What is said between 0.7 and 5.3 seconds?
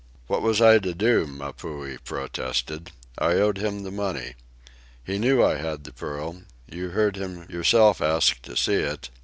to do?" Mapuhi protested. "I owed him the money. He